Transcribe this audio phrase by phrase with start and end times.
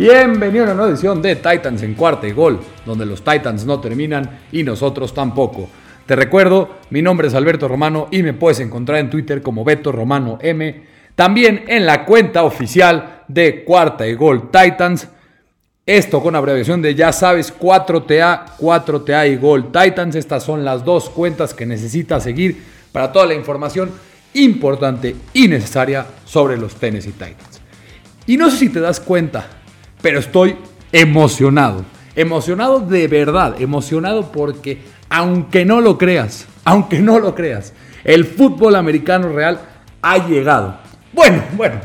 [0.00, 3.80] Bienvenido a una nueva edición de Titans en cuarta y gol, donde los Titans no
[3.80, 5.68] terminan y nosotros tampoco.
[6.06, 9.92] Te recuerdo, mi nombre es Alberto Romano y me puedes encontrar en Twitter como Beto
[9.92, 10.84] Romano M.
[11.14, 15.06] También en la cuenta oficial de cuarta y gol Titans.
[15.84, 20.14] Esto con abreviación de ya sabes 4TA, 4TA y Gol Titans.
[20.14, 23.90] Estas son las dos cuentas que necesitas seguir para toda la información
[24.32, 27.60] importante y necesaria sobre los Tennessee Titans.
[28.26, 29.59] Y no sé si te das cuenta,
[30.02, 30.56] pero estoy
[30.92, 31.84] emocionado.
[32.16, 37.72] Emocionado de verdad, emocionado porque aunque no lo creas, aunque no lo creas,
[38.04, 39.60] el fútbol americano real
[40.02, 40.78] ha llegado.
[41.12, 41.80] Bueno, bueno,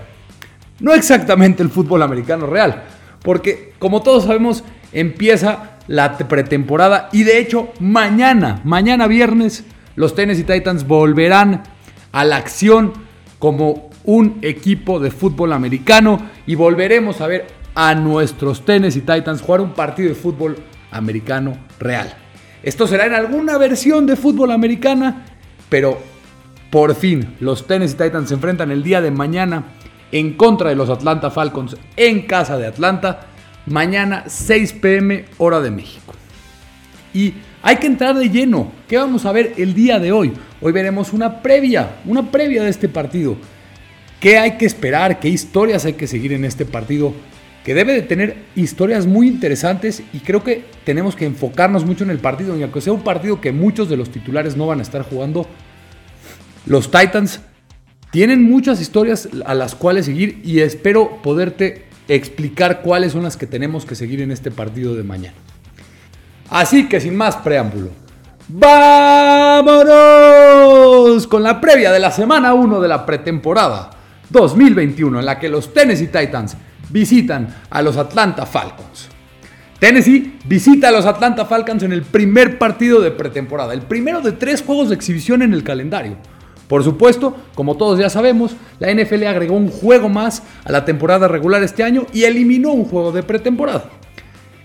[0.80, 2.84] no exactamente el fútbol americano real,
[3.22, 9.64] porque como todos sabemos empieza la pretemporada y de hecho mañana, mañana viernes,
[9.96, 11.64] los Tennessee Titans volverán
[12.12, 12.94] a la acción
[13.40, 19.62] como un equipo de fútbol americano y volveremos a ver a nuestros Tennessee Titans jugar
[19.62, 20.58] un partido de fútbol
[20.92, 22.16] americano real.
[22.64, 25.26] Esto será en alguna versión de fútbol americana,
[25.70, 26.00] pero
[26.72, 29.66] por fin los Tennessee Titans se enfrentan el día de mañana
[30.12, 33.28] en contra de los Atlanta Falcons en casa de Atlanta,
[33.66, 36.14] mañana 6 pm hora de México.
[37.14, 38.72] Y hay que entrar de lleno.
[38.88, 40.34] ¿Qué vamos a ver el día de hoy?
[40.62, 43.38] Hoy veremos una previa, una previa de este partido.
[44.20, 45.20] ¿Qué hay que esperar?
[45.20, 47.14] ¿Qué historias hay que seguir en este partido?
[47.66, 52.12] Que debe de tener historias muy interesantes y creo que tenemos que enfocarnos mucho en
[52.12, 52.56] el partido.
[52.58, 55.48] Y aunque sea un partido que muchos de los titulares no van a estar jugando,
[56.68, 57.42] los Titans
[58.12, 63.48] tienen muchas historias a las cuales seguir y espero poderte explicar cuáles son las que
[63.48, 65.36] tenemos que seguir en este partido de mañana.
[66.50, 67.90] Así que sin más preámbulo,
[68.48, 68.86] vámonos
[71.28, 73.90] con la previa de la semana 1 de la pretemporada
[74.30, 76.56] 2021 en la que los Tennessee Titans
[76.96, 79.10] visitan a los Atlanta Falcons.
[79.80, 84.32] Tennessee visita a los Atlanta Falcons en el primer partido de pretemporada, el primero de
[84.32, 86.16] tres juegos de exhibición en el calendario.
[86.70, 91.28] Por supuesto, como todos ya sabemos, la NFL agregó un juego más a la temporada
[91.28, 93.90] regular este año y eliminó un juego de pretemporada.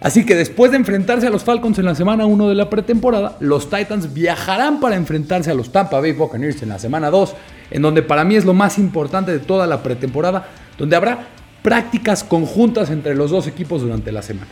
[0.00, 3.36] Así que después de enfrentarse a los Falcons en la semana 1 de la pretemporada,
[3.40, 7.34] los Titans viajarán para enfrentarse a los Tampa Bay Buccaneers en la semana 2,
[7.72, 10.46] en donde para mí es lo más importante de toda la pretemporada,
[10.78, 14.50] donde habrá prácticas conjuntas entre los dos equipos durante la semana.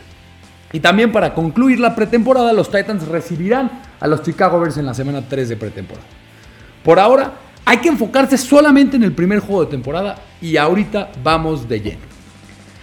[0.71, 4.93] Y también para concluir la pretemporada, los Titans recibirán a los Chicago Bears en la
[4.93, 6.05] semana 3 de pretemporada.
[6.83, 7.33] Por ahora,
[7.65, 12.01] hay que enfocarse solamente en el primer juego de temporada y ahorita vamos de lleno.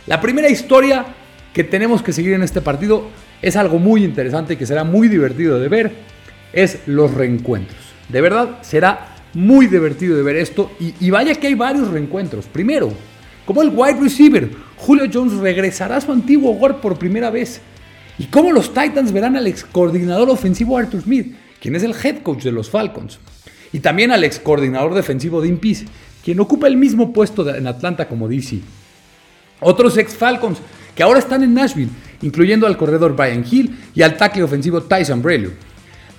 [0.06, 1.04] La primera historia
[1.53, 3.04] que tenemos que seguir en este partido
[3.41, 5.93] es algo muy interesante y que será muy divertido de ver,
[6.53, 7.78] es los reencuentros.
[8.08, 12.47] De verdad, será muy divertido de ver esto y, y vaya que hay varios reencuentros.
[12.47, 12.93] Primero,
[13.47, 17.61] como el wide receiver, Julio Jones regresará a su antiguo hogar por primera vez.
[18.19, 22.23] Y cómo los Titans verán al ex coordinador ofensivo Arthur Smith, quien es el head
[22.23, 23.21] coach de los Falcons.
[23.73, 25.87] Y también al ex coordinador defensivo Dean Pease,
[26.25, 28.61] quien ocupa el mismo puesto en Atlanta como DC.
[29.61, 30.59] Otros ex Falcons
[30.97, 31.91] que ahora están en Nashville,
[32.23, 35.53] incluyendo al corredor Brian Hill y al tackle ofensivo Tyson Brelio.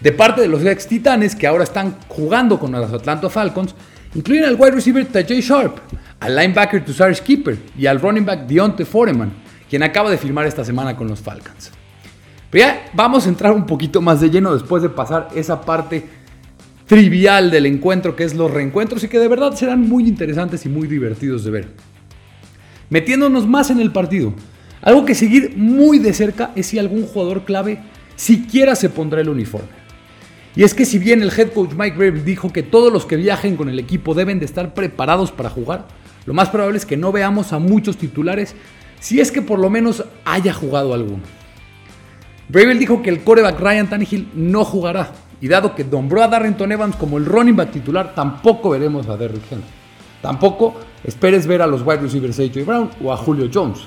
[0.01, 3.73] De parte de los ex Titanes que ahora están jugando con los Atlanta Falcons,
[4.17, 5.77] incluyen al wide receiver Tajay Sharp,
[6.19, 9.31] al linebacker Tushar Skipper y al running back Deontay Foreman,
[9.69, 11.71] quien acaba de firmar esta semana con los Falcons.
[12.49, 16.03] Pero ya vamos a entrar un poquito más de lleno después de pasar esa parte
[16.87, 20.69] trivial del encuentro que es los reencuentros y que de verdad serán muy interesantes y
[20.69, 21.67] muy divertidos de ver.
[22.89, 24.33] Metiéndonos más en el partido,
[24.81, 27.83] algo que seguir muy de cerca es si algún jugador clave
[28.15, 29.86] siquiera se pondrá el uniforme.
[30.57, 33.15] Y es que si bien el head coach Mike Graham dijo que todos los que
[33.15, 35.85] viajen con el equipo deben de estar preparados para jugar,
[36.25, 38.55] lo más probable es que no veamos a muchos titulares
[38.99, 41.21] si es que por lo menos haya jugado alguno.
[42.49, 46.71] Bravel dijo que el coreback Ryan Tannehill no jugará, y dado que nombró a Darrington
[46.71, 49.63] Evans como el running back titular, tampoco veremos a Derrick Henry.
[50.23, 53.81] Tampoco esperes ver a los wide receivers AJ Brown o a Julio Jones.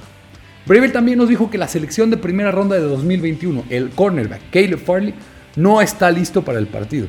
[0.67, 4.79] Bravel también nos dijo que la selección de primera ronda de 2021, el cornerback Caleb
[4.79, 5.15] Farley,
[5.61, 7.07] no está listo para el partido.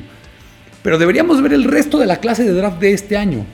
[0.82, 3.46] Pero deberíamos ver el resto de la clase de draft de este año.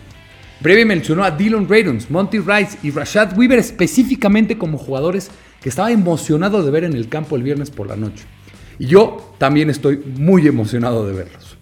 [0.61, 5.31] Breve mencionó a Dylan Radons, Monty Rice y Rashad Weaver específicamente como jugadores
[5.61, 8.25] que estaba emocionado de ver en el campo el viernes por la noche.
[8.79, 11.56] Y yo también estoy muy emocionado de verlos.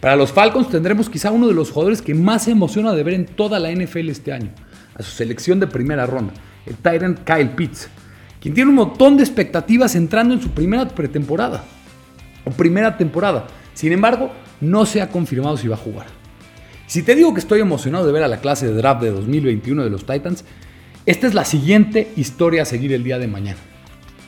[0.00, 3.14] Para los Falcons tendremos quizá uno de los jugadores que más se emociona de ver
[3.14, 4.50] en toda la NFL este año,
[4.94, 6.34] a su selección de primera ronda,
[6.66, 7.88] el Tyrant Kyle Pitts,
[8.40, 11.64] quien tiene un montón de expectativas entrando en su primera pretemporada
[12.44, 13.46] o primera temporada.
[13.74, 14.30] Sin embargo,
[14.60, 16.06] no se ha confirmado si va a jugar.
[16.86, 19.84] Si te digo que estoy emocionado de ver a la clase de draft de 2021
[19.84, 20.44] de los Titans,
[21.06, 23.58] Esta es la siguiente historia a seguir el día de mañana.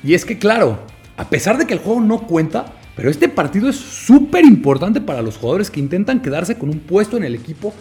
[0.05, 0.81] Y es que claro,
[1.17, 5.23] a pesar de que el juego no cuenta, pero este partido es súper importante para
[5.23, 7.73] los jugadores que intentan quedarse con un puesto en el equipo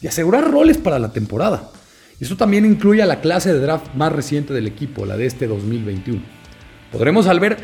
[0.00, 1.70] y asegurar roles para la temporada.
[2.20, 5.26] Y eso también incluye a la clase de draft más reciente del equipo, la de
[5.26, 6.22] este 2021.
[6.92, 7.58] Podremos al ver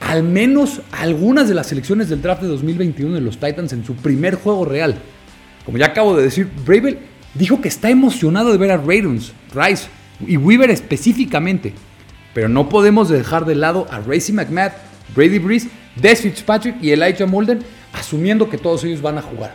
[0.00, 3.94] al menos algunas de las selecciones del draft de 2021 de los Titans en su
[3.94, 4.96] primer juego real.
[5.64, 6.98] Como ya acabo de decir, Bravel
[7.34, 9.88] dijo que está emocionado de ver a Raiders, Rice
[10.26, 11.74] y Weaver específicamente.
[12.34, 14.72] Pero no podemos dejar de lado a Racy McMahon,
[15.14, 17.60] Brady Breeze, Des Fitzpatrick y Elijah Molden,
[17.92, 19.52] asumiendo que todos ellos van a jugar.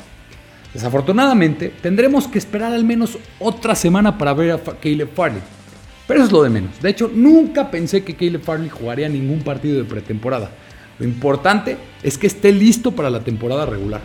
[0.73, 5.41] Desafortunadamente, tendremos que esperar al menos otra semana para ver a Caleb Farley.
[6.07, 6.81] Pero eso es lo de menos.
[6.81, 10.51] De hecho, nunca pensé que Caleb Farley jugaría ningún partido de pretemporada.
[10.99, 14.01] Lo importante es que esté listo para la temporada regular.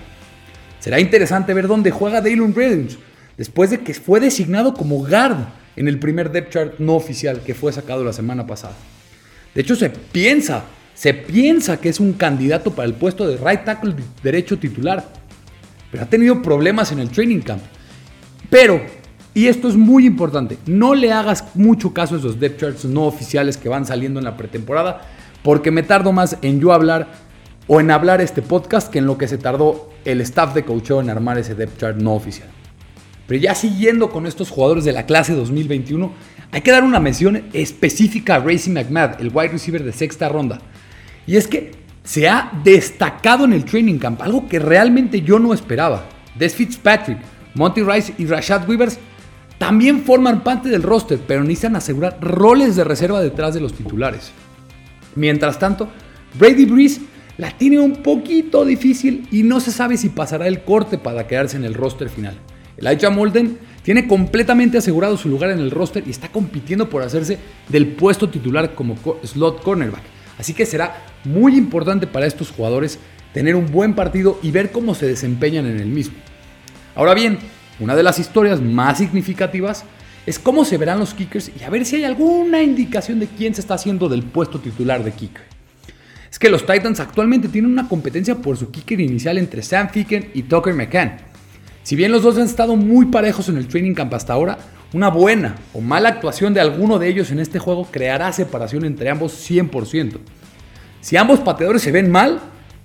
[0.79, 2.99] Será interesante ver dónde juega Daylon Reddings,
[3.37, 5.37] después de que fue designado como guard
[5.76, 8.75] en el primer depth chart no oficial que fue sacado la semana pasada.
[9.55, 10.64] De hecho, se piensa,
[10.94, 15.20] se piensa que es un candidato para el puesto de right tackle derecho titular
[15.91, 17.62] pero ha tenido problemas en el training camp.
[18.49, 18.81] Pero,
[19.32, 23.04] y esto es muy importante, no le hagas mucho caso a esos depth charts no
[23.04, 25.02] oficiales que van saliendo en la pretemporada,
[25.42, 27.08] porque me tardo más en yo hablar
[27.66, 31.02] o en hablar este podcast que en lo que se tardó el staff de coaching
[31.02, 32.48] en armar ese depth chart no oficial.
[33.28, 36.12] Pero ya siguiendo con estos jugadores de la clase 2021,
[36.50, 40.58] hay que dar una mención específica a Racing McMahon, el wide receiver de sexta ronda.
[41.28, 41.70] Y es que
[42.02, 46.06] se ha destacado en el training camp, algo que realmente yo no esperaba.
[46.36, 47.18] Des Fitzpatrick,
[47.54, 48.98] Monty Rice y Rashad Weavers
[49.60, 54.32] también forman parte del roster, pero necesitan asegurar roles de reserva detrás de los titulares.
[55.16, 55.90] Mientras tanto,
[56.38, 57.02] Brady Breeze
[57.36, 61.58] la tiene un poquito difícil y no se sabe si pasará el corte para quedarse
[61.58, 62.38] en el roster final.
[62.78, 67.36] Elijah Molden tiene completamente asegurado su lugar en el roster y está compitiendo por hacerse
[67.68, 70.04] del puesto titular como slot cornerback.
[70.38, 72.98] Así que será muy importante para estos jugadores
[73.34, 76.14] tener un buen partido y ver cómo se desempeñan en el mismo.
[76.94, 77.38] Ahora bien,
[77.80, 79.84] una de las historias más significativas
[80.26, 83.54] es cómo se verán los kickers y a ver si hay alguna indicación de quién
[83.54, 85.42] se está haciendo del puesto titular de kicker.
[86.30, 90.30] Es que los Titans actualmente tienen una competencia por su kicker inicial entre Sam Ficken
[90.34, 91.16] y Tucker McCann.
[91.82, 94.58] Si bien los dos han estado muy parejos en el training camp hasta ahora,
[94.92, 99.08] una buena o mala actuación de alguno de ellos en este juego creará separación entre
[99.08, 100.18] ambos 100%.
[101.00, 102.40] Si ambos pateadores se ven mal,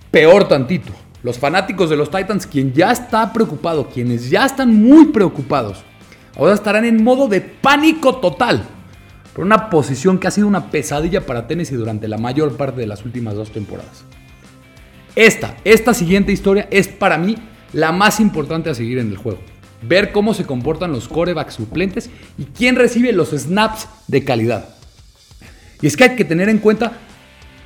[0.10, 0.94] peor tantito.
[1.26, 5.84] Los fanáticos de los Titans, quien ya está preocupado, quienes ya están muy preocupados,
[6.38, 8.64] ahora estarán en modo de pánico total
[9.34, 12.86] por una posición que ha sido una pesadilla para Tennessee durante la mayor parte de
[12.86, 14.06] las últimas dos temporadas.
[15.16, 17.36] Esta, esta siguiente historia es para mí
[17.74, 19.40] la más importante a seguir en el juego
[19.82, 24.70] ver cómo se comportan los corebacks suplentes y quién recibe los snaps de calidad.
[25.82, 27.00] Y es que hay que tener en cuenta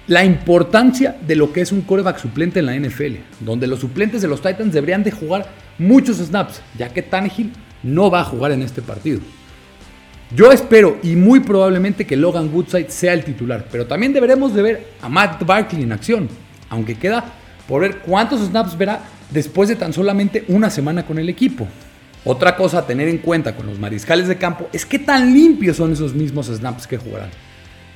[0.09, 4.23] la importancia de lo que es un coreback suplente en la NFL, donde los suplentes
[4.23, 7.51] de los Titans deberían de jugar muchos snaps, ya que Tannehill
[7.84, 9.19] no va a jugar en este partido.
[10.36, 14.63] Yo espero y muy probablemente que Logan Woodside sea el titular, pero también deberemos de
[14.63, 16.27] ver a Matt Barkley en acción,
[16.69, 17.24] aunque queda
[17.67, 21.67] por ver cuántos snaps verá después de tan solamente una semana con el equipo.
[22.25, 25.77] Otra cosa a tener en cuenta con los mariscales de campo es qué tan limpios
[25.77, 27.29] son esos mismos snaps que jugarán.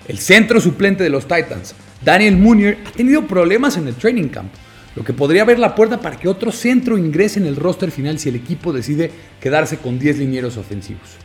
[0.08, 1.74] El centro suplente de los Titans,
[2.04, 4.52] Daniel Munier, ha tenido problemas en el training camp,
[4.96, 8.20] lo que podría abrir la puerta para que otro centro ingrese en el roster final
[8.20, 11.18] si el equipo decide quedarse con 10 linieros ofensivos.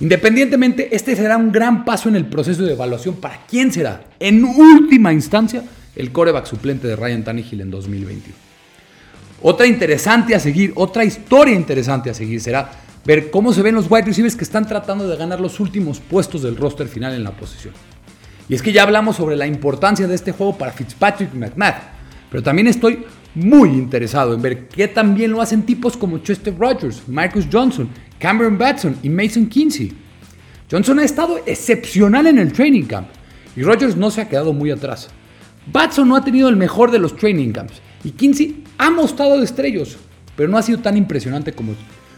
[0.00, 4.44] Independientemente, este será un gran paso en el proceso de evaluación para quién será, en
[4.44, 5.62] última instancia,
[5.94, 8.34] el coreback suplente de Ryan Tannehill en 2021.
[9.42, 12.70] Otra interesante a seguir, otra historia interesante a seguir será
[13.04, 16.42] ver cómo se ven los wide receivers que están tratando de ganar los últimos puestos
[16.42, 17.72] del roster final en la posición.
[18.48, 21.74] Y es que ya hablamos sobre la importancia de este juego para Fitzpatrick y McNabb,
[22.30, 27.06] pero también estoy muy interesado en ver qué también lo hacen tipos como Chester Rogers,
[27.08, 27.88] Marcus Johnson,
[28.18, 29.92] Cameron Batson y Mason Kinsey.
[30.70, 33.08] Johnson ha estado excepcional en el training camp
[33.54, 35.08] y Rogers no se ha quedado muy atrás.
[35.72, 39.98] Batson no ha tenido el mejor de los training camps y Kinsey ha mostrado estrellos,
[40.36, 41.74] pero no ha sido tan impresionante como,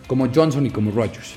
[0.06, 1.34] como Johnson y como Rogers.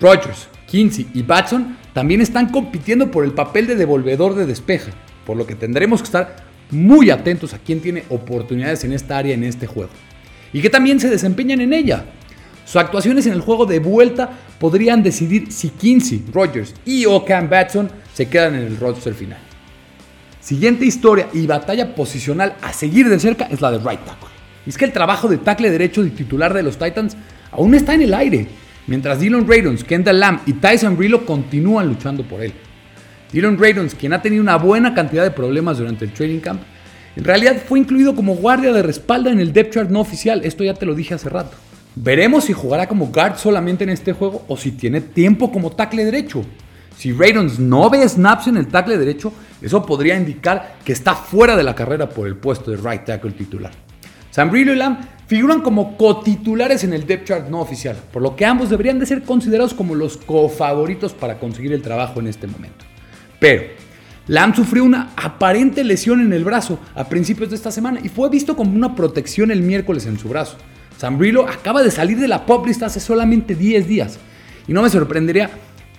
[0.00, 4.92] Rogers, Kinsey y Batson también están compitiendo por el papel de devolvedor de despeje,
[5.26, 6.36] por lo que tendremos que estar
[6.70, 9.90] muy atentos a quién tiene oportunidades en esta área en este juego.
[10.52, 12.04] Y que también se desempeñan en ella.
[12.64, 17.48] Sus actuaciones en el juego de vuelta podrían decidir si Kinsey, Rogers y o Cam
[17.48, 19.38] Batson se quedan en el roster final.
[20.40, 24.28] Siguiente historia y batalla posicional a seguir de cerca es la de right tackle.
[24.66, 27.16] Y es que el trabajo de tackle derecho de titular de los Titans
[27.52, 28.48] aún está en el aire.
[28.88, 32.52] Mientras Dylan Radons, Kendall Lamb y Tyson Brillo continúan luchando por él.
[33.32, 36.62] Dylan Radons, quien ha tenido una buena cantidad de problemas durante el training camp,
[37.14, 40.64] en realidad fue incluido como guardia de respaldo en el depth chart no oficial, esto
[40.64, 41.56] ya te lo dije hace rato.
[41.94, 46.04] Veremos si jugará como guard solamente en este juego o si tiene tiempo como tackle
[46.04, 46.44] derecho.
[46.96, 51.56] Si Radons no ve snaps en el tackle derecho, eso podría indicar que está fuera
[51.56, 53.72] de la carrera por el puesto de right tackle titular.
[54.50, 58.46] Brillo y Lamb figuran como cotitulares en el depth chart no oficial, por lo que
[58.46, 62.86] ambos deberían de ser considerados como los cofavoritos para conseguir el trabajo en este momento.
[63.38, 63.64] Pero
[64.26, 68.30] Lamb sufrió una aparente lesión en el brazo a principios de esta semana y fue
[68.30, 70.56] visto como una protección el miércoles en su brazo.
[71.12, 74.18] Brillo acaba de salir de la pop list hace solamente 10 días
[74.66, 75.50] y no me sorprendería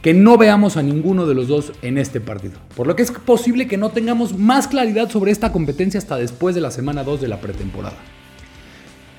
[0.01, 3.11] que no veamos a ninguno de los dos en este partido, por lo que es
[3.11, 7.21] posible que no tengamos más claridad sobre esta competencia hasta después de la semana 2
[7.21, 7.97] de la pretemporada.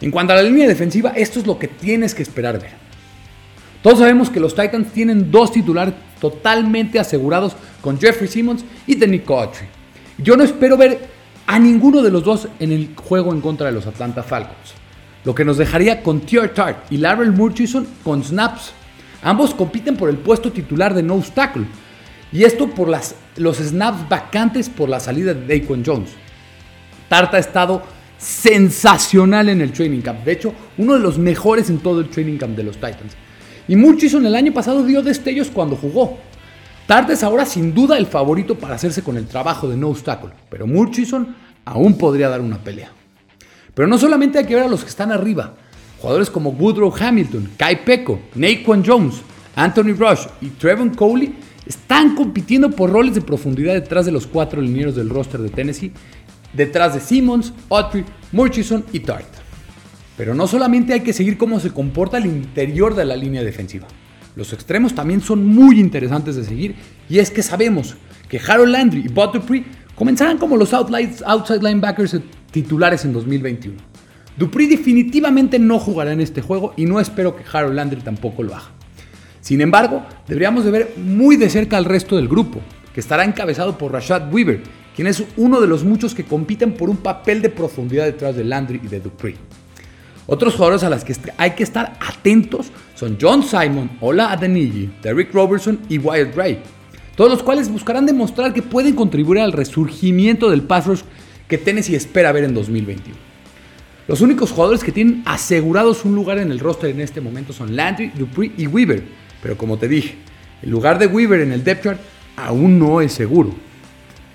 [0.01, 2.73] En cuanto a la línea defensiva, esto es lo que tienes que esperar ver.
[3.83, 9.29] Todos sabemos que los Titans tienen dos titulares totalmente asegurados con Jeffrey Simmons y Nick
[9.31, 9.67] Autry.
[10.19, 11.09] Yo no espero ver
[11.47, 14.75] a ninguno de los dos en el juego en contra de los Atlanta Falcons,
[15.25, 18.73] lo que nos dejaría con Tier Tart y Larry Murchison con snaps.
[19.23, 21.65] Ambos compiten por el puesto titular de nose tackle,
[22.33, 26.11] y esto por las, los snaps vacantes por la salida de Daquan Jones.
[27.09, 27.83] Tart ha estado
[28.21, 30.25] sensacional en el training camp.
[30.25, 33.17] De hecho, uno de los mejores en todo el training camp de los Titans.
[33.67, 36.19] Y Murchison el año pasado dio destellos cuando jugó.
[36.87, 40.35] Tart es ahora sin duda el favorito para hacerse con el trabajo de no obstáculo,
[40.51, 41.35] pero Murchison
[41.65, 42.91] aún podría dar una pelea.
[43.75, 45.55] Pero no solamente hay que ver a los que están arriba.
[46.01, 49.23] Jugadores como Woodrow Hamilton, Kai Pecco, Naquan Jones,
[49.55, 51.35] Anthony Rush y Trevon Coley
[51.67, 55.93] están compitiendo por roles de profundidad detrás de los cuatro linieros del roster de Tennessee
[56.53, 59.27] detrás de Simmons, Autry, Murchison y Tart.
[60.17, 63.87] Pero no solamente hay que seguir cómo se comporta el interior de la línea defensiva.
[64.37, 66.75] Los extremos también son muy interesantes de seguir
[67.09, 67.97] y es que sabemos
[68.29, 69.41] que Harold Landry y Bud
[69.95, 73.77] comenzarán como los outside linebackers titulares en 2021.
[74.37, 78.55] Dupree definitivamente no jugará en este juego y no espero que Harold Landry tampoco lo
[78.55, 78.71] haga.
[79.41, 82.61] Sin embargo, deberíamos de ver muy de cerca al resto del grupo,
[82.95, 84.63] que estará encabezado por Rashad Weaver,
[85.01, 88.45] quien es uno de los muchos que compiten por un papel de profundidad detrás de
[88.45, 89.35] Landry y de Dupree.
[90.27, 95.33] Otros jugadores a los que hay que estar atentos son John Simon, Ola Adeniji, Derrick
[95.33, 96.59] Robertson y Wyatt Gray,
[97.17, 101.01] todos los cuales buscarán demostrar que pueden contribuir al resurgimiento del pass rush
[101.49, 103.17] que Tennessee espera ver en 2021.
[104.07, 107.75] Los únicos jugadores que tienen asegurados un lugar en el roster en este momento son
[107.75, 109.03] Landry, Dupree y Weaver,
[109.43, 110.17] pero como te dije,
[110.61, 112.01] el lugar de Weaver en el depth chart
[112.37, 113.70] aún no es seguro.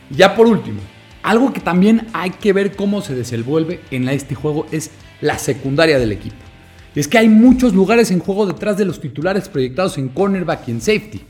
[0.09, 0.81] Ya por último,
[1.23, 5.97] algo que también hay que ver cómo se desenvuelve en este juego es la secundaria
[5.97, 6.35] del equipo.
[6.93, 10.71] Es que hay muchos lugares en juego detrás de los titulares proyectados en cornerback y
[10.71, 11.21] en safety.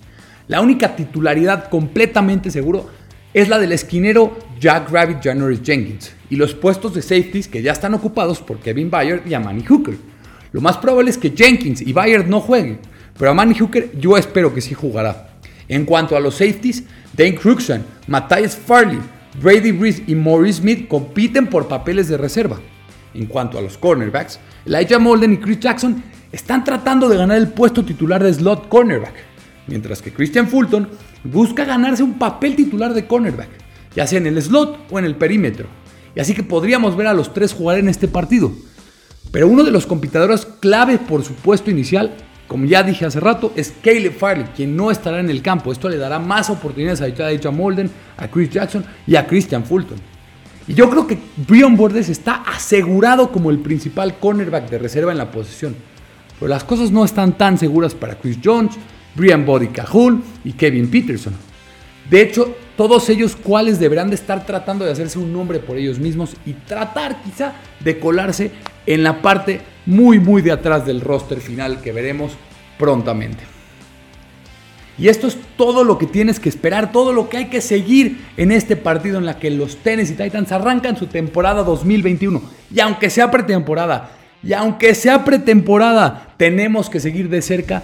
[0.48, 2.89] La única titularidad completamente seguro
[3.34, 7.72] es la del esquinero Jack Rabbit Janoris Jenkins y los puestos de safeties que ya
[7.72, 9.98] están ocupados por Kevin Byard y Amani Hooker.
[10.51, 12.79] Lo más probable es que Jenkins y Byard no jueguen,
[13.17, 15.34] pero Amani Hooker yo espero que sí jugará.
[15.67, 16.84] En cuanto a los safeties,
[17.15, 19.00] Dane Cruxan, Matthias Farley,
[19.41, 22.60] Brady Breeze y Maurice Smith compiten por papeles de reserva.
[23.13, 27.50] En cuanto a los cornerbacks, Elijah Molden y Chris Jackson están tratando de ganar el
[27.50, 29.13] puesto titular de slot cornerback,
[29.67, 30.89] mientras que Christian Fulton
[31.24, 33.50] busca ganarse un papel titular de cornerback,
[33.95, 35.67] ya sea en el slot o en el perímetro.
[36.15, 38.51] Y así que podríamos ver a los tres jugar en este partido.
[39.31, 42.15] Pero uno de los competidores clave por su puesto inicial
[42.47, 45.71] como ya dije hace rato, es Caleb Farley quien no estará en el campo.
[45.71, 49.97] Esto le dará más oportunidades a Elijah Molden, a Chris Jackson y a Christian Fulton.
[50.67, 55.17] Y yo creo que Brian Bordes está asegurado como el principal cornerback de reserva en
[55.17, 55.75] la posición.
[56.39, 58.75] Pero las cosas no están tan seguras para Chris Jones,
[59.15, 61.33] Brian Body Cahoon y Kevin Peterson.
[62.09, 65.99] De hecho, todos ellos cuales deberán de estar tratando de hacerse un nombre por ellos
[65.99, 68.51] mismos y tratar quizá de colarse
[68.85, 72.33] en la parte muy muy de atrás del roster final que veremos
[72.77, 73.43] prontamente.
[74.97, 78.25] Y esto es todo lo que tienes que esperar, todo lo que hay que seguir
[78.37, 82.41] en este partido en la que los Tennessee Titans arrancan su temporada 2021.
[82.73, 84.11] Y aunque sea pretemporada,
[84.41, 87.83] y aunque sea pretemporada, tenemos que seguir de cerca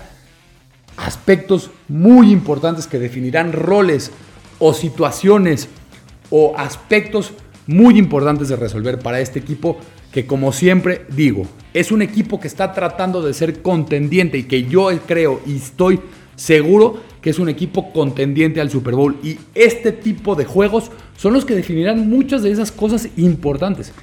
[0.96, 4.12] aspectos muy importantes que definirán roles
[4.60, 5.68] o situaciones
[6.30, 7.34] o aspectos
[7.68, 9.80] muy importantes de resolver para este equipo
[10.12, 14.64] que como siempre digo, es un equipo que está tratando de ser contendiente y que
[14.64, 16.00] yo creo y estoy
[16.36, 19.18] seguro que es un equipo contendiente al Super Bowl.
[19.24, 23.94] Y este tipo de juegos son los que definirán muchas de esas cosas importantes.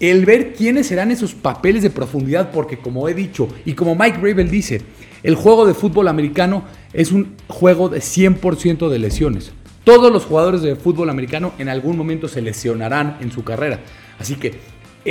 [0.00, 4.18] el ver quiénes serán esos papeles de profundidad, porque como he dicho y como Mike
[4.18, 4.80] Rabel dice,
[5.24, 6.62] el juego de fútbol americano
[6.92, 9.50] es un juego de 100% de lesiones.
[9.82, 13.80] Todos los jugadores de fútbol americano en algún momento se lesionarán en su carrera.
[14.18, 14.54] Así que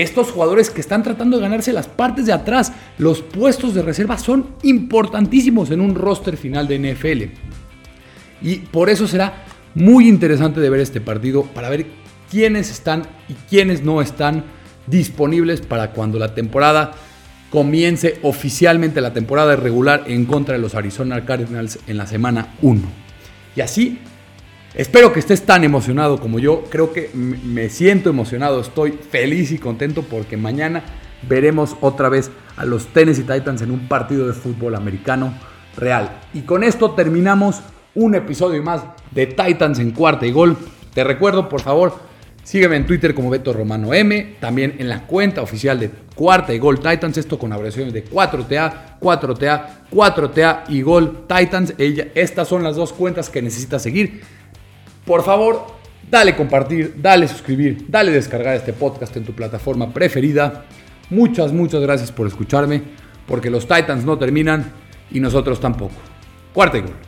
[0.01, 4.17] estos jugadores que están tratando de ganarse las partes de atrás, los puestos de reserva
[4.17, 7.23] son importantísimos en un roster final de NFL.
[8.41, 11.85] Y por eso será muy interesante de ver este partido para ver
[12.29, 14.43] quiénes están y quiénes no están
[14.85, 16.91] disponibles para cuando la temporada
[17.49, 22.81] comience oficialmente la temporada regular en contra de los Arizona Cardinals en la semana 1.
[23.55, 23.99] Y así,
[24.77, 26.63] espero que estés tan emocionado como yo.
[26.69, 30.83] Creo que me siento emocionado, estoy feliz y contento porque mañana
[31.27, 35.33] veremos otra vez a los Tennessee Titans en un partido de fútbol americano
[35.75, 36.21] real.
[36.33, 37.61] Y con esto terminamos
[37.95, 40.55] un episodio más de Titans en cuarta y gol.
[40.93, 42.07] Te recuerdo, por favor,
[42.47, 46.59] Sígueme en Twitter como Beto Romano M, también en la cuenta oficial de Cuarta y
[46.59, 51.73] Gol Titans, esto con abreviaciones de 4TA, 4TA, 4TA y Gol Titans.
[51.77, 54.21] estas son las dos cuentas que necesitas seguir.
[55.07, 55.65] Por favor,
[56.11, 60.65] dale compartir, dale suscribir, dale descargar este podcast en tu plataforma preferida.
[61.09, 62.83] Muchas, muchas gracias por escucharme,
[63.25, 64.73] porque los Titans no terminan
[65.09, 65.95] y nosotros tampoco.
[66.53, 67.06] Cuarta y Gol.